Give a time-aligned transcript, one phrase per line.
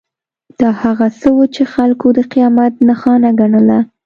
[0.59, 3.79] دا هغه څه وو چې خلکو د قیامت نښانه ګڼله.